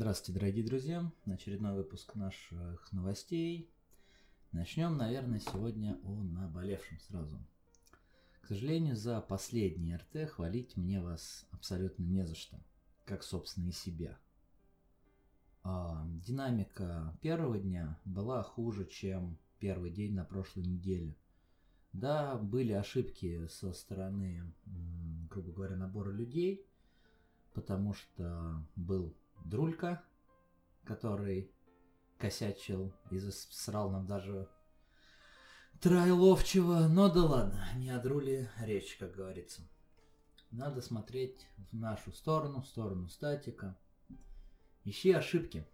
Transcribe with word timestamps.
Здравствуйте, 0.00 0.40
дорогие 0.40 0.64
друзья! 0.64 1.12
Очередной 1.26 1.74
выпуск 1.74 2.14
наших 2.14 2.90
новостей. 2.90 3.70
Начнем, 4.50 4.96
наверное, 4.96 5.40
сегодня 5.40 6.00
о 6.04 6.22
наболевшем 6.22 6.98
сразу. 7.00 7.38
К 8.40 8.46
сожалению, 8.46 8.96
за 8.96 9.20
последний 9.20 9.94
РТ 9.94 10.30
хвалить 10.30 10.78
мне 10.78 11.02
вас 11.02 11.46
абсолютно 11.50 12.02
не 12.02 12.24
за 12.24 12.34
что, 12.34 12.58
как, 13.04 13.22
собственно, 13.22 13.68
и 13.68 13.72
себя. 13.72 14.18
А, 15.64 16.06
динамика 16.24 17.14
первого 17.20 17.58
дня 17.58 18.00
была 18.06 18.42
хуже, 18.42 18.86
чем 18.86 19.36
первый 19.58 19.90
день 19.90 20.14
на 20.14 20.24
прошлой 20.24 20.64
неделе. 20.64 21.14
Да, 21.92 22.38
были 22.38 22.72
ошибки 22.72 23.46
со 23.48 23.74
стороны, 23.74 24.50
грубо 25.28 25.52
говоря, 25.52 25.76
набора 25.76 26.10
людей, 26.10 26.64
потому 27.52 27.92
что 27.92 28.66
был 28.76 29.14
Друлька, 29.44 30.02
который 30.84 31.50
косячил 32.18 32.92
и 33.10 33.18
засрал 33.18 33.90
нам 33.90 34.06
даже 34.06 34.48
Трайловчего. 35.80 36.88
Но 36.88 37.10
да 37.10 37.24
ладно, 37.24 37.64
не 37.76 37.90
о 37.90 37.98
Друле 37.98 38.50
речь, 38.60 38.96
как 38.98 39.12
говорится. 39.12 39.62
Надо 40.50 40.82
смотреть 40.82 41.46
в 41.70 41.74
нашу 41.74 42.12
сторону, 42.12 42.60
в 42.60 42.66
сторону 42.66 43.08
статика. 43.08 43.78
Ищи 44.84 45.12
ошибки. 45.12 45.66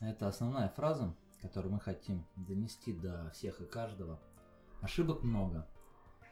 Это 0.00 0.28
основная 0.28 0.68
фраза, 0.68 1.14
которую 1.42 1.72
мы 1.72 1.80
хотим 1.80 2.24
донести 2.36 2.92
до 2.92 3.30
всех 3.34 3.60
и 3.60 3.64
каждого. 3.64 4.20
Ошибок 4.80 5.22
много. 5.22 5.66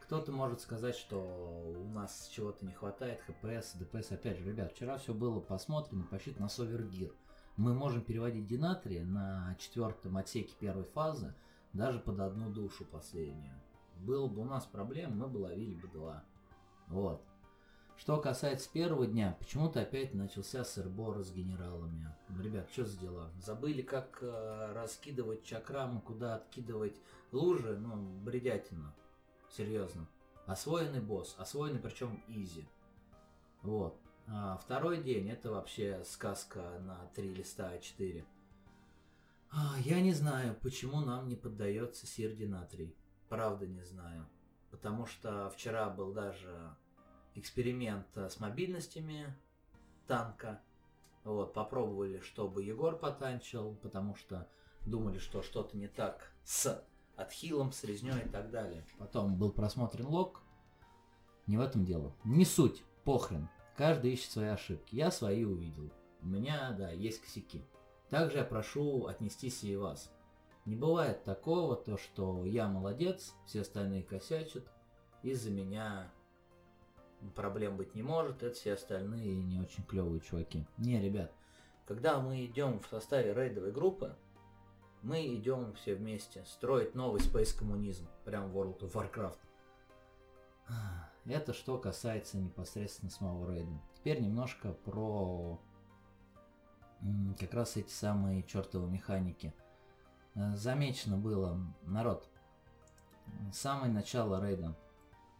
Кто-то 0.06 0.30
может 0.30 0.60
сказать, 0.60 0.94
что 0.94 1.18
у 1.18 1.88
нас 1.88 2.30
чего-то 2.32 2.64
не 2.64 2.72
хватает, 2.72 3.20
ХПС, 3.22 3.74
ДПС. 3.74 4.12
Опять 4.12 4.38
же, 4.38 4.44
ребят, 4.44 4.72
вчера 4.72 4.98
все 4.98 5.12
было 5.12 5.40
посмотрено, 5.40 6.04
посчитано 6.04 6.44
на 6.44 6.48
Совергир. 6.48 7.12
Мы 7.56 7.74
можем 7.74 8.02
переводить 8.02 8.46
динатрии 8.46 9.00
на 9.00 9.56
четвертом 9.58 10.16
отсеке 10.16 10.54
первой 10.60 10.84
фазы 10.84 11.34
даже 11.72 11.98
под 11.98 12.20
одну 12.20 12.50
душу 12.50 12.84
последнюю. 12.84 13.60
Было 13.96 14.28
бы 14.28 14.42
у 14.42 14.44
нас 14.44 14.64
проблем, 14.64 15.18
мы 15.18 15.26
бы 15.26 15.38
ловили 15.38 15.74
бы 15.74 15.88
два. 15.88 16.22
Вот. 16.86 17.20
Что 17.96 18.18
касается 18.18 18.70
первого 18.72 19.08
дня, 19.08 19.36
почему-то 19.40 19.80
опять 19.80 20.14
начался 20.14 20.62
сырбор 20.64 21.24
с 21.24 21.32
генералами. 21.32 22.14
Ребят, 22.40 22.68
что 22.70 22.84
за 22.84 23.00
дела? 23.00 23.32
Забыли, 23.40 23.82
как 23.82 24.18
э, 24.20 24.72
раскидывать 24.72 25.42
чакрамы, 25.42 26.00
куда 26.00 26.36
откидывать 26.36 27.00
лужи? 27.32 27.76
Ну, 27.76 27.96
бредятина. 28.22 28.94
Серьезно. 29.50 30.06
Освоенный 30.46 31.00
босс. 31.00 31.34
Освоенный 31.38 31.80
причем 31.80 32.22
изи. 32.28 32.68
Вот. 33.62 33.98
А 34.28 34.56
второй 34.58 35.02
день 35.02 35.28
это 35.30 35.50
вообще 35.50 36.02
сказка 36.04 36.78
на 36.80 37.06
три 37.14 37.32
листа 37.32 37.74
А4. 37.74 38.24
А, 39.50 39.76
я 39.80 40.00
не 40.00 40.12
знаю, 40.12 40.56
почему 40.62 41.00
нам 41.00 41.28
не 41.28 41.36
поддается 41.36 42.06
Сирдинатрий. 42.06 42.94
Правда 43.28 43.66
не 43.66 43.82
знаю. 43.82 44.26
Потому 44.70 45.06
что 45.06 45.50
вчера 45.50 45.88
был 45.88 46.12
даже 46.12 46.76
эксперимент 47.34 48.06
с 48.16 48.40
мобильностями 48.40 49.34
танка. 50.06 50.60
Вот, 51.24 51.54
попробовали, 51.54 52.20
чтобы 52.20 52.62
Егор 52.62 52.96
потанчил, 52.96 53.74
потому 53.82 54.14
что 54.14 54.48
думали, 54.84 55.18
что 55.18 55.42
что-то 55.42 55.76
не 55.76 55.88
так 55.88 56.32
с 56.44 56.84
отхилом, 57.16 57.72
с 57.72 57.84
резней 57.84 58.24
и 58.24 58.28
так 58.28 58.50
далее. 58.50 58.84
Потом 58.98 59.36
был 59.36 59.52
просмотрен 59.52 60.06
лог. 60.06 60.42
Не 61.46 61.56
в 61.56 61.60
этом 61.60 61.84
дело. 61.84 62.14
Не 62.24 62.44
суть, 62.44 62.82
похрен. 63.04 63.48
Каждый 63.76 64.12
ищет 64.12 64.30
свои 64.30 64.48
ошибки. 64.48 64.94
Я 64.94 65.10
свои 65.10 65.44
увидел. 65.44 65.90
У 66.22 66.26
меня, 66.26 66.72
да, 66.72 66.90
есть 66.90 67.20
косяки. 67.20 67.62
Также 68.08 68.38
я 68.38 68.44
прошу 68.44 69.06
отнестись 69.06 69.64
и 69.64 69.76
вас. 69.76 70.10
Не 70.64 70.74
бывает 70.74 71.22
такого, 71.24 71.76
то 71.76 71.96
что 71.96 72.44
я 72.44 72.66
молодец, 72.66 73.34
все 73.46 73.60
остальные 73.60 74.02
косячат, 74.02 74.66
из-за 75.22 75.50
меня 75.50 76.10
проблем 77.34 77.76
быть 77.76 77.94
не 77.94 78.02
может, 78.02 78.42
это 78.42 78.54
все 78.54 78.72
остальные 78.72 79.42
не 79.42 79.60
очень 79.60 79.84
клевые 79.84 80.20
чуваки. 80.20 80.66
Не, 80.76 81.00
ребят, 81.00 81.32
когда 81.86 82.20
мы 82.20 82.44
идем 82.44 82.80
в 82.80 82.86
составе 82.88 83.32
рейдовой 83.32 83.70
группы, 83.70 84.16
мы 85.06 85.24
идем 85.36 85.72
все 85.74 85.94
вместе 85.94 86.44
строить 86.44 86.96
новый 86.96 87.20
Space 87.20 87.56
коммунизм, 87.56 88.08
прям 88.24 88.50
World 88.50 88.80
of 88.80 88.92
Warcraft. 88.92 89.38
Это 91.26 91.52
что 91.52 91.78
касается 91.78 92.38
непосредственно 92.38 93.10
самого 93.10 93.52
рейда. 93.52 93.70
Теперь 93.94 94.20
немножко 94.20 94.72
про 94.72 95.60
как 97.38 97.54
раз 97.54 97.76
эти 97.76 97.92
самые 97.92 98.42
чертовы 98.42 98.90
механики. 98.90 99.54
Э, 100.34 100.56
замечено 100.56 101.16
было, 101.16 101.56
народ, 101.82 102.28
с 103.52 103.58
самого 103.58 103.86
начала 103.86 104.44
рейда. 104.44 104.76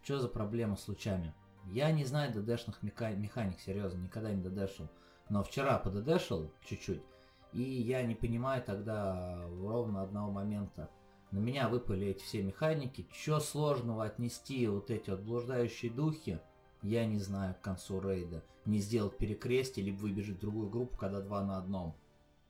Что 0.04 0.20
за 0.20 0.28
проблема 0.28 0.76
с 0.76 0.86
лучами? 0.86 1.34
Я 1.64 1.90
не 1.90 2.04
знаю 2.04 2.32
ДДшных 2.32 2.84
механик, 2.84 3.60
серьезно, 3.60 3.98
никогда 3.98 4.32
не 4.32 4.48
ДДшил. 4.48 4.88
Но 5.28 5.42
вчера 5.42 5.76
подДДшил 5.80 6.52
чуть-чуть. 6.64 7.02
И 7.56 7.62
я 7.62 8.02
не 8.02 8.14
понимаю 8.14 8.62
тогда 8.62 9.48
ровно 9.62 10.02
одного 10.02 10.30
момента. 10.30 10.90
На 11.30 11.38
меня 11.38 11.70
выпали 11.70 12.08
эти 12.08 12.22
все 12.22 12.42
механики. 12.42 13.08
Что 13.10 13.40
сложного 13.40 14.04
отнести 14.04 14.66
вот 14.66 14.90
эти 14.90 15.08
вот 15.08 15.20
блуждающие 15.20 15.90
духи, 15.90 16.38
я 16.82 17.06
не 17.06 17.18
знаю 17.18 17.54
к 17.54 17.62
концу 17.62 17.98
рейда. 17.98 18.44
Не 18.66 18.78
сделать 18.78 19.16
перекрестие, 19.16 19.86
либо 19.86 20.00
выбежать 20.00 20.36
в 20.36 20.40
другую 20.40 20.68
группу, 20.68 20.98
когда 20.98 21.22
два 21.22 21.42
на 21.44 21.56
одном 21.56 21.96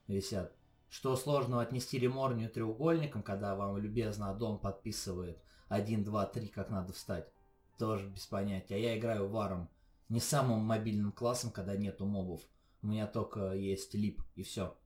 висят. 0.08 0.52
Что 0.88 1.14
сложного 1.14 1.62
отнести 1.62 2.00
реморнию 2.00 2.50
треугольником, 2.50 3.22
когда 3.22 3.54
вам 3.54 3.78
любезно 3.78 4.30
аддон 4.30 4.58
подписывает 4.58 5.38
1, 5.68 6.02
2, 6.02 6.26
3, 6.26 6.48
как 6.48 6.68
надо 6.68 6.92
встать. 6.92 7.32
Тоже 7.78 8.08
без 8.08 8.26
понятия. 8.26 8.74
А 8.74 8.78
я 8.78 8.98
играю 8.98 9.28
варом. 9.28 9.68
Не 10.08 10.18
самым 10.18 10.64
мобильным 10.64 11.12
классом, 11.12 11.52
когда 11.52 11.76
нету 11.76 12.06
мобов. 12.06 12.40
У 12.82 12.88
меня 12.88 13.06
только 13.06 13.52
есть 13.52 13.94
лип 13.94 14.20
и 14.34 14.42
все. 14.42 14.76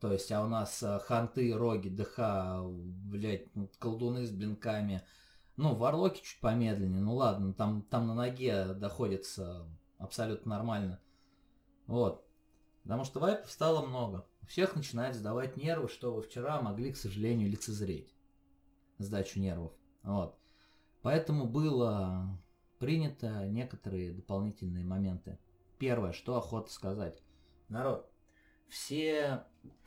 То 0.00 0.12
есть, 0.12 0.32
а 0.32 0.42
у 0.42 0.48
нас 0.48 0.82
э, 0.82 0.98
ханты, 1.00 1.52
роги, 1.54 1.90
ДХ, 1.90 2.64
блядь, 3.04 3.46
колдуны 3.78 4.26
с 4.26 4.30
блинками. 4.30 5.02
Ну, 5.56 5.74
варлоки 5.74 6.22
чуть 6.22 6.40
помедленнее, 6.40 7.02
ну 7.02 7.14
ладно, 7.14 7.52
там, 7.52 7.82
там 7.82 8.06
на 8.06 8.14
ноге 8.14 8.72
доходится 8.72 9.66
абсолютно 9.98 10.56
нормально. 10.56 11.00
Вот. 11.86 12.26
Потому 12.82 13.04
что 13.04 13.20
вайпов 13.20 13.50
стало 13.50 13.86
много. 13.86 14.26
У 14.42 14.46
всех 14.46 14.74
начинает 14.74 15.14
сдавать 15.14 15.58
нервы, 15.58 15.88
что 15.88 16.14
вы 16.14 16.22
вчера 16.22 16.62
могли, 16.62 16.92
к 16.92 16.96
сожалению, 16.96 17.50
лицезреть. 17.50 18.14
Сдачу 18.96 19.38
нервов. 19.38 19.72
Вот. 20.02 20.38
Поэтому 21.02 21.44
было 21.44 22.38
принято 22.78 23.46
некоторые 23.46 24.12
дополнительные 24.12 24.86
моменты. 24.86 25.38
Первое, 25.78 26.12
что 26.12 26.36
охота 26.36 26.72
сказать. 26.72 27.22
Народ, 27.68 28.09
все 28.70 29.44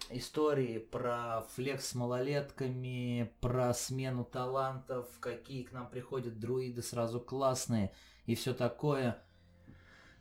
истории 0.09 0.77
про 0.77 1.45
флекс 1.55 1.89
с 1.89 1.95
малолетками, 1.95 3.33
про 3.41 3.73
смену 3.73 4.25
талантов, 4.25 5.07
какие 5.19 5.63
к 5.63 5.71
нам 5.71 5.89
приходят 5.89 6.39
друиды 6.39 6.81
сразу 6.81 7.19
классные 7.19 7.93
и 8.25 8.35
все 8.35 8.53
такое. 8.53 9.23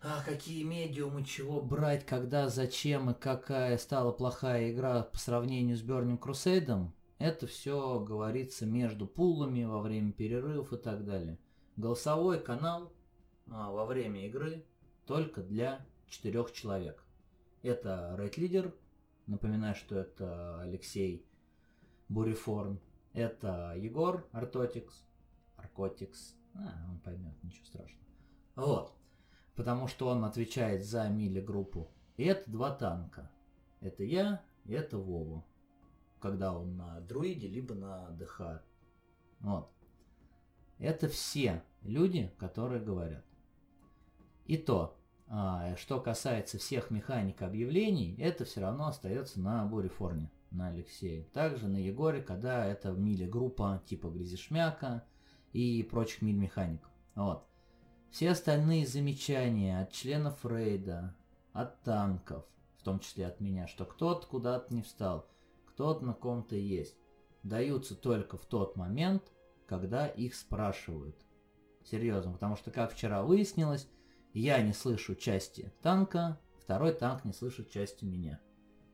А 0.00 0.22
какие 0.24 0.64
медиумы, 0.64 1.24
чего 1.24 1.60
брать, 1.60 2.04
когда, 2.04 2.48
зачем 2.48 3.10
и 3.10 3.14
какая 3.14 3.78
стала 3.78 4.10
плохая 4.10 4.72
игра 4.72 5.02
по 5.02 5.18
сравнению 5.18 5.76
с 5.76 5.82
Burning 5.82 6.18
Crusade, 6.18 6.88
это 7.18 7.46
все 7.46 8.00
говорится 8.00 8.66
между 8.66 9.06
пулами 9.06 9.62
во 9.62 9.80
время 9.80 10.12
перерывов 10.12 10.72
и 10.72 10.76
так 10.76 11.04
далее. 11.04 11.38
Голосовой 11.76 12.40
канал 12.40 12.92
а, 13.48 13.70
во 13.70 13.86
время 13.86 14.26
игры 14.26 14.64
только 15.06 15.40
для 15.40 15.86
четырех 16.08 16.52
человек. 16.52 17.01
Это 17.62 18.14
Red 18.18 18.34
Leader, 18.36 18.74
напоминаю, 19.26 19.74
что 19.74 19.96
это 19.96 20.60
Алексей 20.60 21.24
Буриформ, 22.08 22.80
это 23.12 23.74
Егор 23.76 24.28
Артотикс, 24.32 25.04
Аркотикс, 25.56 26.34
а, 26.54 26.90
он 26.90 26.98
поймет, 27.00 27.34
ничего 27.42 27.64
страшного. 27.64 28.06
Вот, 28.56 28.92
потому 29.54 29.86
что 29.86 30.08
он 30.08 30.24
отвечает 30.24 30.84
за 30.84 31.08
мили 31.08 31.40
группу. 31.40 31.90
И 32.16 32.24
это 32.24 32.50
два 32.50 32.74
танка. 32.74 33.30
Это 33.80 34.04
я 34.04 34.42
и 34.64 34.72
это 34.74 34.98
Вова. 34.98 35.44
Когда 36.20 36.56
он 36.56 36.76
на 36.76 37.00
друиде, 37.00 37.48
либо 37.48 37.74
на 37.74 38.10
ДХ. 38.10 38.62
Вот. 39.40 39.70
Это 40.78 41.08
все 41.08 41.62
люди, 41.82 42.32
которые 42.38 42.80
говорят. 42.80 43.24
И 44.46 44.56
то, 44.56 44.96
что 45.76 45.98
касается 45.98 46.58
всех 46.58 46.90
механик 46.90 47.40
объявлений, 47.40 48.14
это 48.18 48.44
все 48.44 48.60
равно 48.60 48.88
остается 48.88 49.40
на 49.40 49.64
Буриформе, 49.64 50.30
на 50.50 50.68
Алексее. 50.68 51.24
Также 51.32 51.68
на 51.68 51.78
Егоре, 51.78 52.20
когда 52.20 52.66
это 52.66 52.92
в 52.92 53.00
миле 53.00 53.26
группа 53.26 53.82
типа 53.86 54.08
Грязишмяка 54.08 55.04
и 55.52 55.82
прочих 55.84 56.20
миль 56.20 56.36
механик. 56.36 56.86
Вот. 57.14 57.46
Все 58.10 58.30
остальные 58.32 58.86
замечания 58.86 59.80
от 59.80 59.92
членов 59.92 60.44
рейда, 60.44 61.16
от 61.54 61.82
танков, 61.82 62.44
в 62.76 62.82
том 62.82 62.98
числе 62.98 63.26
от 63.26 63.40
меня, 63.40 63.66
что 63.66 63.86
кто-то 63.86 64.26
куда-то 64.26 64.74
не 64.74 64.82
встал, 64.82 65.30
кто-то 65.64 66.04
на 66.04 66.12
ком-то 66.12 66.56
есть, 66.56 66.98
даются 67.42 67.94
только 67.94 68.36
в 68.36 68.44
тот 68.44 68.76
момент, 68.76 69.22
когда 69.66 70.06
их 70.06 70.34
спрашивают. 70.34 71.16
Серьезно, 71.84 72.32
потому 72.34 72.56
что, 72.56 72.70
как 72.70 72.92
вчера 72.92 73.22
выяснилось, 73.22 73.88
я 74.40 74.62
не 74.62 74.72
слышу 74.72 75.14
части 75.14 75.72
танка, 75.82 76.38
второй 76.58 76.92
танк 76.92 77.24
не 77.24 77.32
слышит 77.32 77.70
части 77.70 78.04
меня. 78.04 78.40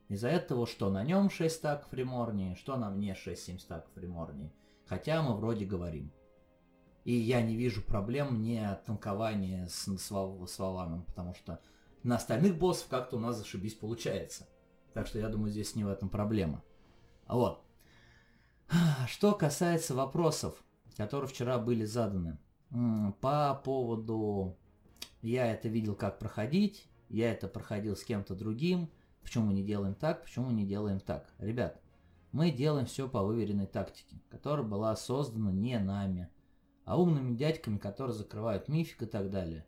Из-за 0.08 0.28
этого, 0.28 0.66
что 0.66 0.90
на 0.90 1.04
нем 1.04 1.28
6 1.28 1.54
стаков 1.54 1.92
реморнии, 1.92 2.54
что 2.54 2.76
на 2.76 2.90
мне 2.90 3.12
6-7 3.14 3.58
стаков 3.58 3.96
реморнии. 3.96 4.52
Хотя 4.86 5.22
мы 5.22 5.36
вроде 5.36 5.66
говорим. 5.66 6.10
И 7.04 7.12
я 7.12 7.42
не 7.42 7.56
вижу 7.56 7.82
проблем 7.82 8.42
не 8.42 8.74
танкования 8.86 9.66
с, 9.68 9.86
с, 9.86 10.08
с 10.08 10.58
Валаном, 10.58 11.04
потому 11.04 11.34
что 11.34 11.60
на 12.02 12.16
остальных 12.16 12.58
боссов 12.58 12.88
как-то 12.88 13.16
у 13.16 13.20
нас 13.20 13.36
зашибись 13.36 13.74
получается. 13.74 14.48
Так 14.94 15.06
что 15.06 15.18
я 15.18 15.28
думаю, 15.28 15.50
здесь 15.50 15.74
не 15.74 15.84
в 15.84 15.88
этом 15.88 16.08
проблема. 16.08 16.62
Вот. 17.26 17.62
Что 19.06 19.34
касается 19.34 19.94
вопросов, 19.94 20.62
которые 20.96 21.28
вчера 21.28 21.58
были 21.58 21.84
заданы. 21.84 22.38
По 23.20 23.60
поводу... 23.64 24.58
Я 25.22 25.52
это 25.52 25.68
видел, 25.68 25.94
как 25.94 26.18
проходить. 26.18 26.88
Я 27.08 27.32
это 27.32 27.48
проходил 27.48 27.96
с 27.96 28.04
кем-то 28.04 28.34
другим. 28.34 28.90
Почему 29.22 29.46
мы 29.46 29.54
не 29.54 29.64
делаем 29.64 29.94
так? 29.94 30.22
Почему 30.22 30.46
мы 30.46 30.52
не 30.52 30.66
делаем 30.66 31.00
так? 31.00 31.28
Ребят, 31.38 31.80
мы 32.32 32.50
делаем 32.50 32.86
все 32.86 33.08
по 33.08 33.22
выверенной 33.22 33.66
тактике, 33.66 34.20
которая 34.30 34.64
была 34.64 34.94
создана 34.94 35.50
не 35.50 35.78
нами, 35.78 36.28
а 36.84 37.00
умными 37.00 37.34
дядьками, 37.34 37.78
которые 37.78 38.14
закрывают 38.14 38.68
мифик 38.68 39.02
и 39.02 39.06
так 39.06 39.30
далее. 39.30 39.66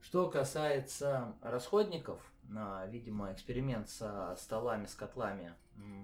Что 0.00 0.28
касается 0.28 1.34
расходников, 1.40 2.20
видимо, 2.88 3.32
эксперимент 3.32 3.88
со 3.88 4.36
столами, 4.38 4.84
с 4.86 4.94
котлами 4.94 5.54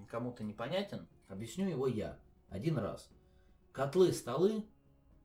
кому-то 0.09 0.43
непонятен, 0.43 1.07
объясню 1.27 1.69
его 1.69 1.87
я. 1.87 2.17
Один 2.49 2.79
раз. 2.79 3.09
Котлы, 3.71 4.11
столы, 4.11 4.65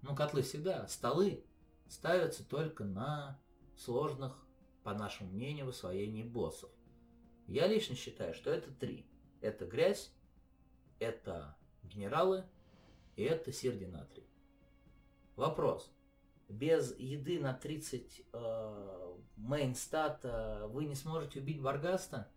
ну 0.03 0.15
котлы 0.15 0.43
всегда, 0.43 0.87
столы 0.89 1.46
ставятся 1.89 2.45
только 2.45 2.85
на 2.85 3.41
сложных, 3.77 4.47
по 4.83 4.95
нашему 4.95 5.31
мнению, 5.31 5.67
в 5.67 5.71
освоении 5.71 6.23
боссов. 6.23 6.71
Я 7.47 7.67
лично 7.67 7.95
считаю, 7.95 8.35
что 8.35 8.51
это 8.51 8.71
три. 8.73 9.07
Это 9.41 9.67
грязь, 9.67 10.13
это 10.99 11.57
генералы 11.83 12.45
и 13.17 13.23
это 13.23 13.53
сердинатрий. 13.53 14.27
Вопрос 15.37 15.93
без 16.49 16.97
еды 16.99 17.41
на 17.41 17.53
30 17.55 18.23
э, 18.33 19.15
мейнстата 19.37 20.67
вы 20.71 20.85
не 20.85 20.95
сможете 20.95 21.41
убить 21.41 21.61
Баргаста? 21.61 22.29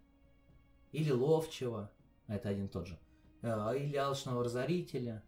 Или 0.91 1.11
Ловчего, 1.11 1.91
это 2.27 2.49
один 2.49 2.67
тот 2.67 2.87
же, 2.87 2.99
э, 3.41 3.77
или 3.77 3.95
Алчного 3.95 4.43
Разорителя, 4.43 5.23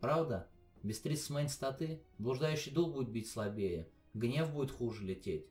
правда? 0.00 0.48
Без 0.82 1.00
30 1.00 1.30
мейнстаты 1.30 2.02
блуждающий 2.18 2.72
дух 2.72 2.92
будет 2.92 3.10
бить 3.10 3.28
слабее, 3.28 3.88
гнев 4.14 4.52
будет 4.52 4.70
хуже 4.70 5.04
лететь. 5.04 5.46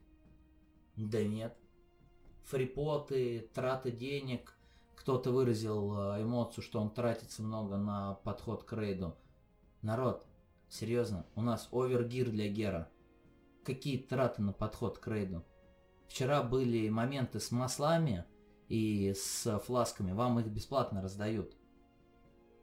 Да 0.95 1.23
нет. 1.23 1.57
Фрипоты, 2.43 3.49
траты 3.53 3.91
денег, 3.91 4.55
кто-то 4.95 5.31
выразил 5.31 5.93
э, 5.97 6.21
эмоцию, 6.21 6.63
что 6.63 6.79
он 6.79 6.91
тратится 6.91 7.41
много 7.41 7.77
на 7.77 8.13
подход 8.13 8.63
к 8.63 8.73
рейду. 8.73 9.17
Народ, 9.81 10.25
Серьезно, 10.69 11.25
у 11.35 11.41
нас 11.41 11.69
овергир 11.71 12.31
для 12.31 12.49
Гера. 12.49 12.89
Какие 13.63 13.97
траты 13.97 14.41
на 14.41 14.51
подход 14.51 14.97
к 14.97 15.07
рейду? 15.07 15.43
Вчера 16.07 16.43
были 16.43 16.89
моменты 16.89 17.39
с 17.39 17.51
маслами 17.51 18.25
и 18.67 19.13
с 19.15 19.59
фласками, 19.59 20.11
вам 20.11 20.39
их 20.39 20.47
бесплатно 20.47 21.01
раздают. 21.01 21.55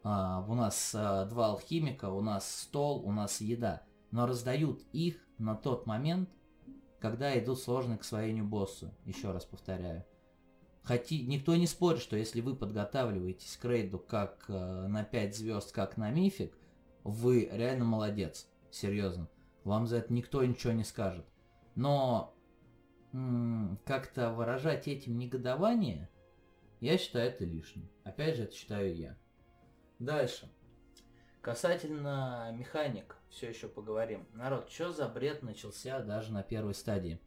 А, 0.04 0.44
у 0.48 0.54
нас 0.54 0.94
а, 0.94 1.24
два 1.26 1.46
алхимика, 1.46 2.10
у 2.10 2.20
нас 2.20 2.62
стол, 2.62 3.02
у 3.04 3.12
нас 3.12 3.40
еда. 3.40 3.82
Но 4.10 4.26
раздают 4.26 4.82
их 4.92 5.16
на 5.38 5.54
тот 5.54 5.86
момент, 5.86 6.28
когда 7.00 7.38
идут 7.38 7.60
сложные 7.60 7.98
к 7.98 8.04
своению 8.04 8.44
боссу. 8.44 8.92
Еще 9.04 9.30
раз 9.30 9.44
повторяю. 9.44 10.04
Хоти... 10.82 11.22
Никто 11.22 11.54
не 11.56 11.66
спорит, 11.66 12.00
что 12.00 12.16
если 12.16 12.40
вы 12.40 12.56
подготавливаетесь 12.56 13.56
к 13.56 13.64
рейду 13.64 13.98
как 13.98 14.44
э, 14.48 14.86
на 14.88 15.04
5 15.04 15.36
звезд, 15.36 15.72
как 15.72 15.96
на 15.96 16.10
мифик, 16.10 16.56
вы 17.04 17.48
реально 17.52 17.84
молодец, 17.84 18.48
серьезно. 18.70 19.28
Вам 19.64 19.86
за 19.86 19.98
это 19.98 20.12
никто 20.12 20.44
ничего 20.44 20.72
не 20.72 20.84
скажет. 20.84 21.24
Но 21.74 22.34
как-то 23.84 24.32
выражать 24.32 24.88
этим 24.88 25.18
негодование, 25.18 26.08
я 26.80 26.96
считаю 26.98 27.28
это 27.28 27.44
лишним. 27.44 27.88
Опять 28.04 28.36
же, 28.36 28.44
это 28.44 28.54
считаю 28.54 28.96
я. 28.96 29.16
Дальше. 30.02 30.50
Касательно 31.42 32.52
механик, 32.58 33.16
все 33.28 33.48
еще 33.48 33.68
поговорим. 33.68 34.26
Народ, 34.34 34.68
что 34.68 34.92
за 34.92 35.06
бред 35.08 35.44
начался 35.44 36.00
даже 36.00 36.32
на 36.32 36.42
первой 36.42 36.74
стадии? 36.74 37.20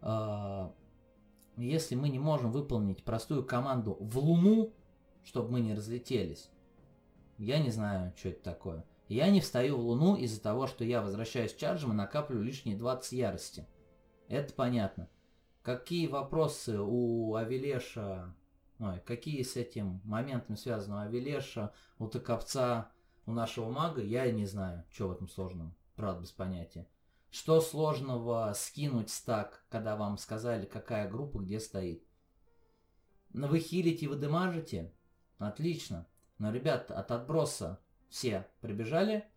А, 0.00 0.74
если 1.56 1.94
мы 1.94 2.08
не 2.08 2.18
можем 2.18 2.50
выполнить 2.50 3.04
простую 3.04 3.44
команду 3.44 3.96
в 4.00 4.18
Луну, 4.18 4.74
чтобы 5.22 5.52
мы 5.52 5.60
не 5.60 5.74
разлетелись, 5.74 6.50
я 7.36 7.60
не 7.60 7.70
знаю, 7.70 8.12
что 8.16 8.30
это 8.30 8.42
такое. 8.42 8.84
Я 9.06 9.30
не 9.30 9.40
встаю 9.40 9.76
в 9.76 9.86
луну 9.86 10.16
из-за 10.16 10.42
того, 10.42 10.66
что 10.66 10.84
я 10.84 11.00
возвращаюсь 11.00 11.54
чарджем 11.54 11.92
и 11.92 11.94
накапливаю 11.94 12.44
лишние 12.44 12.76
20 12.76 13.12
ярости. 13.12 13.66
Это 14.26 14.52
понятно. 14.54 15.08
Какие 15.62 16.08
вопросы 16.08 16.78
у 16.80 17.36
Авелеша, 17.36 18.34
ой, 18.78 19.00
какие 19.00 19.42
с 19.42 19.56
этим 19.56 20.00
моментами 20.04 20.56
связаны 20.56 20.96
у 20.96 21.00
Авелеша, 21.00 21.72
у 21.98 22.06
Токовца, 22.06 22.90
у 23.26 23.32
нашего 23.32 23.70
мага, 23.70 24.02
я 24.02 24.30
не 24.30 24.46
знаю, 24.46 24.84
что 24.90 25.08
в 25.08 25.12
этом 25.12 25.28
сложном. 25.28 25.74
Правда, 25.96 26.22
без 26.22 26.32
понятия. 26.32 26.88
Что 27.30 27.60
сложного 27.60 28.52
скинуть 28.54 29.10
стак, 29.10 29.64
когда 29.68 29.96
вам 29.96 30.16
сказали, 30.16 30.64
какая 30.64 31.10
группа 31.10 31.38
где 31.38 31.60
стоит? 31.60 32.02
Но 33.30 33.48
вы 33.48 33.58
хилите, 33.58 34.08
вы 34.08 34.16
дымажите? 34.16 34.92
Отлично. 35.36 36.06
Но, 36.38 36.52
ребят, 36.52 36.90
от 36.90 37.10
отброса 37.10 37.80
все 38.08 38.46
прибежали, 38.60 39.28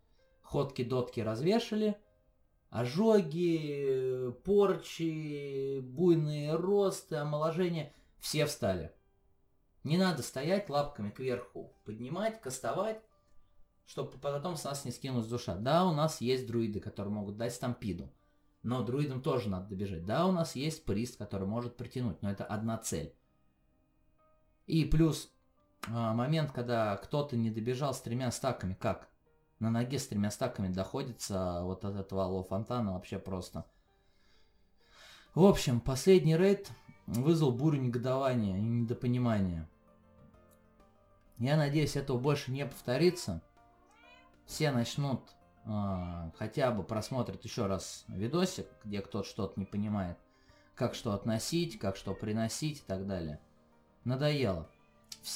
ходки-дотки 0.42 1.20
развешали, 1.20 1.98
ожоги, 2.70 4.32
порчи, 4.44 5.80
буйные 5.80 6.54
росты, 6.54 7.16
омоложения, 7.16 7.92
все 8.18 8.46
встали. 8.46 8.94
Не 9.84 9.98
надо 9.98 10.22
стоять 10.22 10.70
лапками 10.70 11.10
кверху, 11.10 11.72
поднимать, 11.84 12.40
кастовать, 12.40 13.02
чтобы 13.84 14.12
потом 14.18 14.56
с 14.56 14.64
нас 14.64 14.84
не 14.84 14.92
скинулась 14.92 15.26
душа. 15.26 15.56
Да, 15.56 15.84
у 15.84 15.92
нас 15.92 16.20
есть 16.20 16.46
друиды, 16.46 16.80
которые 16.80 17.12
могут 17.12 17.36
дать 17.36 17.54
стампиду, 17.54 18.12
но 18.62 18.82
друидам 18.82 19.22
тоже 19.22 19.48
надо 19.48 19.68
добежать. 19.68 20.06
Да, 20.06 20.26
у 20.26 20.32
нас 20.32 20.54
есть 20.54 20.84
прист, 20.84 21.18
который 21.18 21.48
может 21.48 21.76
притянуть, 21.76 22.22
но 22.22 22.30
это 22.30 22.44
одна 22.44 22.78
цель. 22.78 23.14
И 24.66 24.84
плюс 24.84 25.32
а, 25.88 26.14
момент, 26.14 26.52
когда 26.52 26.96
кто-то 26.96 27.36
не 27.36 27.50
добежал 27.50 27.92
с 27.92 28.00
тремя 28.00 28.30
стаками, 28.30 28.74
как? 28.74 29.08
На 29.58 29.70
ноге 29.70 29.98
с 29.98 30.06
тремя 30.06 30.30
стаками 30.30 30.68
доходится 30.68 31.60
вот 31.62 31.84
от 31.84 31.96
этого 31.96 32.24
алло 32.24 32.42
фонтана 32.42 32.92
вообще 32.92 33.18
просто. 33.18 33.64
В 35.34 35.44
общем, 35.44 35.80
последний 35.80 36.36
рейд 36.36 36.70
вызвал 37.06 37.52
бурю 37.52 37.80
негодования 37.80 38.58
и 38.58 38.62
недопонимания. 38.62 39.68
Я 41.42 41.56
надеюсь, 41.56 41.96
этого 41.96 42.18
больше 42.18 42.52
не 42.52 42.64
повторится. 42.64 43.42
Все 44.46 44.70
начнут 44.70 45.22
э, 45.64 46.30
хотя 46.38 46.70
бы 46.70 46.84
просмотрят 46.84 47.44
еще 47.44 47.66
раз 47.66 48.04
видосик, 48.06 48.68
где 48.84 49.00
кто-то 49.00 49.28
что-то 49.28 49.58
не 49.58 49.66
понимает, 49.66 50.16
как 50.76 50.94
что 50.94 51.12
относить, 51.14 51.80
как 51.80 51.96
что 51.96 52.14
приносить 52.14 52.78
и 52.78 52.84
так 52.86 53.08
далее. 53.08 53.40
Надоело. 54.04 54.70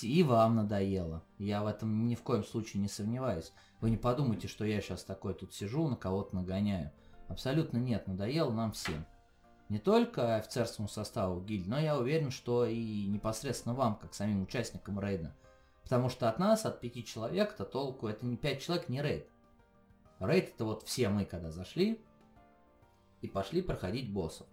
И 0.00 0.22
вам 0.22 0.54
надоело. 0.54 1.24
Я 1.38 1.64
в 1.64 1.66
этом 1.66 2.06
ни 2.06 2.14
в 2.14 2.22
коем 2.22 2.44
случае 2.44 2.82
не 2.82 2.88
сомневаюсь. 2.88 3.52
Вы 3.80 3.90
не 3.90 3.96
подумайте, 3.96 4.46
что 4.46 4.64
я 4.64 4.80
сейчас 4.80 5.02
такой 5.02 5.34
тут 5.34 5.54
сижу, 5.54 5.88
на 5.88 5.96
кого-то 5.96 6.36
нагоняю. 6.36 6.92
Абсолютно 7.26 7.78
нет, 7.78 8.06
надоело 8.06 8.52
нам 8.52 8.70
всем. 8.70 9.04
Не 9.68 9.80
только 9.80 10.36
офицерскому 10.36 10.86
составу 10.86 11.40
гильдии, 11.40 11.68
но 11.68 11.80
я 11.80 11.98
уверен, 11.98 12.30
что 12.30 12.64
и 12.64 13.06
непосредственно 13.06 13.74
вам, 13.74 13.96
как 13.96 14.14
самим 14.14 14.42
участникам 14.42 15.00
рейда. 15.00 15.34
Потому 15.86 16.08
что 16.08 16.28
от 16.28 16.38
нас, 16.38 16.66
от 16.66 16.80
пяти 16.80 17.04
человек-то 17.04 17.64
толку, 17.64 18.08
это 18.08 18.26
не 18.26 18.36
пять 18.36 18.60
человек, 18.60 18.88
не 18.88 19.00
рейд. 19.00 19.28
Рейд 20.20 20.54
это 20.54 20.64
вот 20.64 20.82
все 20.82 21.08
мы 21.08 21.24
когда 21.24 21.50
зашли 21.50 22.04
и 23.20 23.28
пошли 23.28 23.62
проходить 23.62 24.12
боссов. 24.12 24.46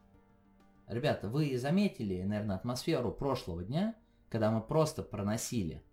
Ребята, 0.87 1.27
вы 1.27 1.57
заметили, 1.57 2.21
наверное, 2.23 2.55
атмосферу 2.55 3.11
прошлого 3.11 3.63
дня– 3.63 3.95
когда 4.33 4.49
мы 4.49 4.61
просто 4.61 5.03
проносили, 5.03 5.83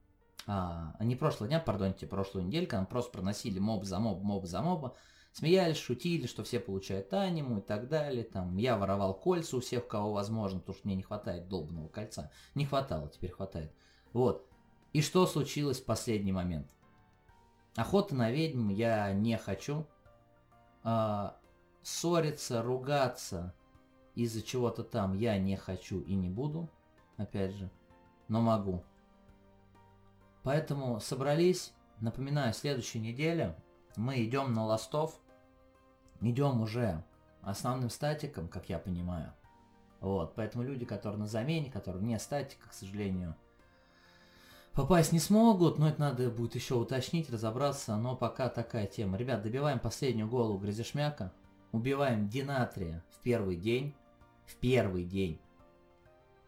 а, 0.47 0.97
не 0.99 1.15
прошлого 1.15 1.47
дня, 1.47 1.61
пардоньте, 1.61 2.07
прошлую 2.07 2.47
неделю, 2.47 2.67
когда 2.67 2.81
мы 2.81 2.87
просто 2.87 3.13
проносили 3.13 3.59
моб 3.59 3.85
за 3.85 3.99
моб, 3.99 4.23
моб 4.23 4.47
за 4.47 4.63
моба, 4.63 4.97
Смеялись, 5.33 5.77
шутили, 5.77 6.27
что 6.27 6.43
все 6.43 6.59
получают 6.59 7.13
аниму 7.13 7.59
и 7.59 7.61
так 7.61 7.89
далее. 7.89 8.25
Там, 8.25 8.57
я 8.57 8.77
воровал 8.77 9.15
кольца 9.15 9.59
у 9.59 9.61
всех, 9.61 9.87
кого 9.87 10.13
возможно, 10.13 10.59
потому 10.59 10.77
что 10.77 10.89
мне 10.89 10.97
не 10.97 11.03
хватает 11.03 11.49
долбанного 11.49 11.87
кольца. 11.89 12.33
Не 12.57 12.65
хватало, 12.65 13.09
теперь 13.09 13.31
хватает. 13.31 13.73
Вот. 14.13 14.50
И 14.93 15.03
что 15.03 15.27
случилось 15.27 15.81
в 15.81 15.85
последний 15.85 16.33
момент? 16.33 16.69
Охота 17.77 18.15
на 18.15 18.31
ведьм 18.31 18.71
я 18.71 19.13
не 19.13 19.37
хочу. 19.39 19.87
А, 20.83 21.37
ссориться, 21.83 22.63
ругаться 22.63 23.55
из-за 24.15 24.43
чего-то 24.43 24.83
там 24.83 25.15
я 25.15 25.39
не 25.39 25.57
хочу 25.57 26.01
и 26.01 26.15
не 26.15 26.29
буду. 26.29 26.69
Опять 27.17 27.53
же. 27.55 27.71
Но 28.29 28.41
могу. 28.41 28.83
Поэтому 30.43 31.01
собрались. 31.01 31.73
Напоминаю, 32.01 32.55
следующая 32.55 32.99
неделя 32.99 33.57
мы 33.97 34.25
идем 34.25 34.55
на 34.55 34.65
ластов. 34.65 35.21
Идем 36.21 36.63
уже 36.63 37.05
основным 37.43 37.91
статиком, 37.91 38.49
как 38.49 38.69
я 38.69 38.79
понимаю. 38.79 39.33
Вот, 40.01 40.35
поэтому 40.35 40.65
люди, 40.65 40.87
которые 40.87 41.19
на 41.21 41.27
замене, 41.27 41.71
которые 41.71 42.01
вне 42.01 42.19
статика, 42.19 42.69
к 42.69 42.73
сожалению, 42.73 43.37
попасть 44.75 45.13
не 45.13 45.19
смогут, 45.19 45.79
но 45.79 45.89
это 45.89 46.01
надо 46.01 46.31
будет 46.31 46.55
еще 46.55 46.75
уточнить, 46.75 47.31
разобраться, 47.31 47.97
но 47.97 48.17
пока 48.17 48.49
такая 48.49 48.87
тема. 48.87 49.17
Ребят, 49.17 49.43
добиваем 49.43 49.79
последнюю 49.79 50.29
голову 50.29 50.59
грязешмяка, 50.59 51.33
убиваем 51.73 52.29
Динатрия 52.29 53.05
в 53.11 53.21
первый 53.21 53.57
день, 53.57 53.95
в 54.47 54.57
первый 54.57 55.05
день, 55.05 55.41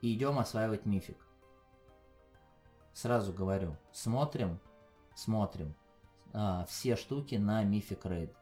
и 0.01 0.15
идем 0.15 0.39
осваивать 0.39 0.87
мифик. 0.87 1.19
Сразу 2.93 3.33
говорю, 3.33 3.77
смотрим, 3.93 4.61
смотрим 5.15 5.75
а, 6.33 6.65
все 6.67 6.97
штуки 6.97 7.37
на 7.37 7.63
мифик 7.65 8.05
рейд. 8.05 8.35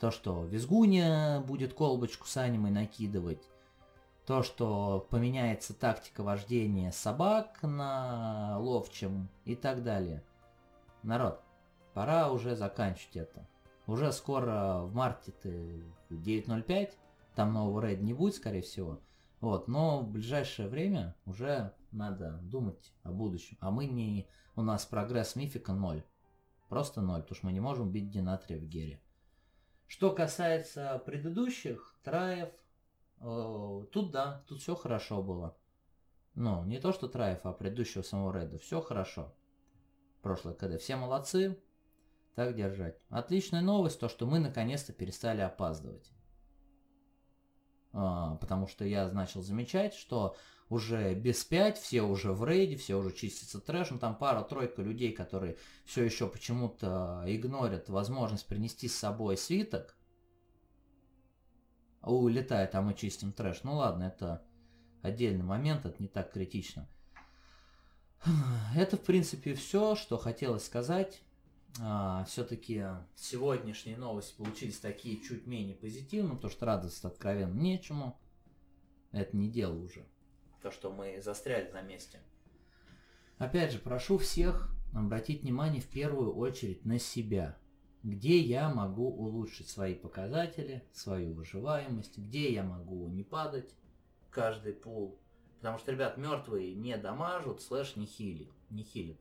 То, 0.00 0.10
что 0.10 0.44
Визгуня 0.44 1.40
будет 1.46 1.74
колбочку 1.74 2.26
с 2.26 2.36
анимой 2.36 2.70
накидывать, 2.70 3.42
то, 4.26 4.42
что 4.42 5.06
поменяется 5.10 5.74
тактика 5.74 6.22
вождения 6.22 6.92
собак 6.92 7.58
на 7.62 8.58
ловчем 8.58 9.28
и 9.44 9.56
так 9.56 9.82
далее. 9.82 10.22
Народ, 11.02 11.40
пора 11.94 12.30
уже 12.30 12.54
заканчивать 12.54 13.16
это. 13.16 13.48
Уже 13.86 14.12
скоро 14.12 14.82
в 14.82 14.94
марте 14.94 15.32
ты 15.42 15.84
9.05, 16.10 16.92
там 17.34 17.52
нового 17.52 17.84
рейда 17.84 18.02
не 18.04 18.14
будет, 18.14 18.36
скорее 18.36 18.62
всего. 18.62 19.00
Вот, 19.40 19.66
но 19.66 20.00
в 20.00 20.08
ближайшее 20.08 20.68
время 20.68 21.16
уже 21.26 21.74
надо 21.90 22.38
думать 22.42 22.92
о 23.02 23.10
будущем. 23.10 23.56
А 23.60 23.72
мы 23.72 23.86
не... 23.86 24.28
У 24.54 24.62
нас 24.62 24.86
прогресс 24.86 25.34
мифика 25.34 25.72
ноль. 25.72 26.04
Просто 26.68 27.00
ноль, 27.00 27.22
потому 27.22 27.36
что 27.36 27.46
мы 27.46 27.52
не 27.52 27.60
можем 27.60 27.90
бить 27.90 28.10
Динатрия 28.10 28.58
в 28.58 28.64
Гере. 28.64 29.00
Что 29.88 30.12
касается 30.12 31.02
предыдущих 31.04 31.96
траев, 32.04 32.50
тут 33.22 34.10
да, 34.10 34.44
тут 34.48 34.60
все 34.60 34.74
хорошо 34.74 35.22
было. 35.22 35.56
Ну, 36.34 36.64
не 36.64 36.78
то 36.80 36.92
что 36.92 37.08
траев, 37.08 37.40
а 37.44 37.52
предыдущего 37.52 38.02
самого 38.02 38.36
рейда. 38.36 38.58
Все 38.58 38.80
хорошо. 38.80 39.34
Прошлое 40.22 40.54
КД. 40.54 40.80
Все 40.80 40.96
молодцы. 40.96 41.58
Так 42.34 42.56
держать. 42.56 42.98
Отличная 43.10 43.60
новость, 43.60 44.00
то 44.00 44.08
что 44.08 44.26
мы 44.26 44.38
наконец-то 44.38 44.92
перестали 44.92 45.42
опаздывать. 45.42 46.10
А, 47.92 48.36
потому 48.36 48.66
что 48.66 48.86
я 48.86 49.06
начал 49.10 49.42
замечать, 49.42 49.94
что 49.94 50.34
уже 50.70 51.14
без 51.14 51.44
5, 51.44 51.76
все 51.76 52.02
уже 52.02 52.32
в 52.32 52.44
рейде, 52.44 52.76
все 52.76 52.96
уже 52.96 53.12
чистятся 53.14 53.60
трэшем, 53.60 53.98
там 53.98 54.16
пара-тройка 54.16 54.80
людей, 54.80 55.12
которые 55.12 55.58
все 55.84 56.02
еще 56.02 56.26
почему-то 56.26 57.22
игнорят 57.26 57.90
возможность 57.90 58.46
принести 58.46 58.88
с 58.88 58.98
собой 58.98 59.36
свиток, 59.36 59.94
улетает, 62.02 62.74
а 62.74 62.82
мы 62.82 62.94
чистим 62.94 63.32
трэш. 63.32 63.62
Ну 63.62 63.76
ладно, 63.76 64.04
это 64.04 64.44
отдельный 65.02 65.44
момент, 65.44 65.86
это 65.86 66.02
не 66.02 66.08
так 66.08 66.32
критично. 66.32 66.88
Это, 68.76 68.96
в 68.96 69.02
принципе, 69.02 69.54
все, 69.54 69.94
что 69.96 70.16
хотелось 70.16 70.64
сказать. 70.64 71.22
А, 71.80 72.24
Все-таки 72.24 72.84
сегодняшние 73.16 73.96
новости 73.96 74.36
получились 74.36 74.78
такие 74.78 75.20
чуть 75.20 75.46
менее 75.46 75.74
позитивные, 75.74 76.36
потому 76.36 76.50
что 76.52 76.66
радоваться 76.66 77.08
откровенно 77.08 77.58
нечему. 77.58 78.18
Это 79.10 79.36
не 79.36 79.48
дело 79.48 79.76
уже. 79.76 80.06
То, 80.62 80.70
что 80.70 80.92
мы 80.92 81.20
застряли 81.20 81.70
на 81.72 81.82
месте. 81.82 82.20
Опять 83.38 83.72
же, 83.72 83.78
прошу 83.78 84.18
всех 84.18 84.70
обратить 84.94 85.42
внимание 85.42 85.80
в 85.80 85.88
первую 85.88 86.34
очередь 86.34 86.84
на 86.84 86.98
себя. 86.98 87.56
Где 88.02 88.38
я 88.38 88.68
могу 88.68 89.08
улучшить 89.08 89.68
свои 89.68 89.94
показатели, 89.94 90.84
свою 90.92 91.34
выживаемость, 91.34 92.18
где 92.18 92.52
я 92.52 92.64
могу 92.64 93.06
не 93.08 93.22
падать 93.22 93.74
каждый 94.30 94.72
пул. 94.72 95.18
Потому 95.58 95.78
что, 95.78 95.92
ребят, 95.92 96.16
мертвые 96.16 96.74
не 96.74 96.96
дамажут, 96.96 97.62
слэш 97.62 97.94
не 97.94 98.06
хилит. 98.06 98.50
Не 98.70 98.82
хилит. 98.82 99.20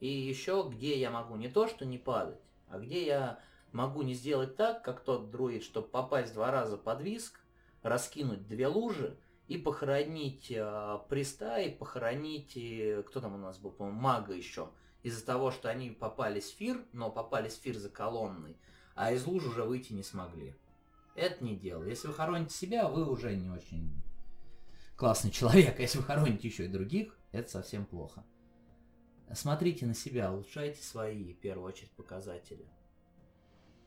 И 0.00 0.08
еще, 0.08 0.68
где 0.70 0.98
я 0.98 1.10
могу 1.10 1.36
не 1.36 1.48
то, 1.48 1.66
что 1.66 1.84
не 1.84 1.98
падать, 1.98 2.40
а 2.68 2.78
где 2.78 3.04
я 3.04 3.40
могу 3.72 4.02
не 4.02 4.14
сделать 4.14 4.56
так, 4.56 4.82
как 4.82 5.00
тот 5.00 5.30
друид, 5.30 5.62
чтобы 5.62 5.88
попасть 5.88 6.32
два 6.32 6.50
раза 6.50 6.76
под 6.76 7.02
виск, 7.02 7.40
раскинуть 7.82 8.46
две 8.46 8.66
лужи 8.68 9.18
и 9.48 9.58
похоронить 9.58 10.50
э, 10.50 10.98
приста, 11.08 11.58
и 11.58 11.70
похоронить, 11.70 12.56
э, 12.56 13.02
кто 13.02 13.20
там 13.20 13.34
у 13.34 13.38
нас 13.38 13.58
был, 13.58 13.72
по-моему, 13.72 14.00
мага 14.00 14.32
еще. 14.32 14.70
Из-за 15.04 15.24
того, 15.24 15.52
что 15.52 15.68
они 15.68 15.90
попали 15.90 16.40
в 16.40 16.44
фир, 16.44 16.84
но 16.92 17.10
попали 17.10 17.48
в 17.48 17.52
фир 17.52 17.76
за 17.76 17.90
колонной, 17.90 18.56
а 18.96 19.12
из 19.12 19.24
луж 19.26 19.44
уже 19.46 19.62
выйти 19.62 19.92
не 19.92 20.02
смогли. 20.02 20.56
Это 21.14 21.44
не 21.44 21.54
дело. 21.54 21.84
Если 21.84 22.08
вы 22.08 22.14
хороните 22.14 22.54
себя, 22.56 22.88
вы 22.88 23.08
уже 23.08 23.36
не 23.36 23.48
очень 23.48 24.02
классный 24.96 25.30
человек. 25.30 25.78
А 25.78 25.82
если 25.82 25.98
вы 25.98 26.04
хороните 26.04 26.48
еще 26.48 26.64
и 26.64 26.68
других, 26.68 27.16
это 27.30 27.48
совсем 27.48 27.86
плохо. 27.86 28.24
Смотрите 29.32 29.86
на 29.86 29.94
себя, 29.94 30.32
улучшайте 30.32 30.82
свои, 30.82 31.34
в 31.34 31.38
первую 31.38 31.68
очередь, 31.68 31.92
показатели. 31.92 32.66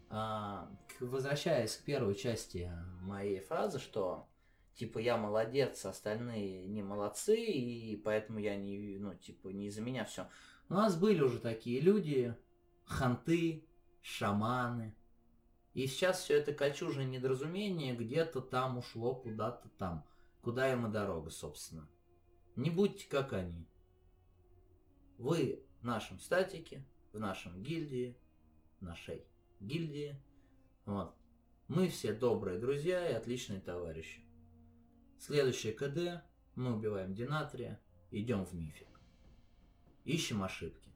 А, 0.09 0.69
возвращаясь 0.99 1.75
к 1.75 1.83
первой 1.83 2.15
части 2.15 2.71
моей 3.01 3.41
фразы, 3.41 3.79
что 3.79 4.27
типа 4.75 4.99
я 4.99 5.17
молодец, 5.17 5.85
остальные 5.85 6.65
не 6.67 6.81
молодцы, 6.81 7.35
и 7.35 7.95
поэтому 7.97 8.39
я 8.39 8.55
не, 8.55 8.97
ну, 8.99 9.15
типа, 9.15 9.49
не 9.49 9.67
из-за 9.67 9.81
меня 9.81 10.05
все. 10.05 10.27
У 10.69 10.73
нас 10.73 10.97
были 10.97 11.21
уже 11.21 11.39
такие 11.39 11.79
люди, 11.79 12.35
ханты, 12.85 13.65
шаманы. 14.01 14.95
И 15.73 15.87
сейчас 15.87 16.21
все 16.21 16.37
это 16.37 16.53
кочужное 16.53 17.05
недоразумение 17.05 17.95
где-то 17.95 18.41
там 18.41 18.77
ушло, 18.77 19.15
куда-то 19.15 19.69
там. 19.77 20.05
Куда 20.41 20.71
им 20.71 20.87
и 20.87 20.91
дорога, 20.91 21.29
собственно. 21.29 21.87
Не 22.55 22.69
будьте 22.69 23.07
как 23.07 23.33
они. 23.33 23.67
Вы 25.17 25.63
в 25.81 25.85
нашем 25.85 26.19
статике, 26.19 26.83
в 27.13 27.19
нашем 27.19 27.61
гильдии, 27.61 28.17
нашей 28.79 29.23
гильдии. 29.59 30.19
Вот. 30.85 31.13
Мы 31.67 31.89
все 31.89 32.13
добрые 32.13 32.59
друзья 32.59 33.09
и 33.09 33.13
отличные 33.13 33.59
товарищи. 33.59 34.21
Следующее 35.19 35.73
КД. 35.73 36.23
Мы 36.55 36.75
убиваем 36.75 37.13
Динатрия. 37.13 37.79
Идем 38.11 38.45
в 38.45 38.53
мифик. 38.53 38.96
Ищем 40.07 40.41
ошибки. 40.41 40.86